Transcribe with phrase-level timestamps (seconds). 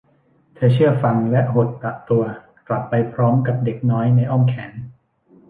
[0.55, 2.23] เธอเชื่อฟังและหดตตัว
[2.67, 4.71] กลับไปพร้อมกับเด็กน้อยในอ้อมแขน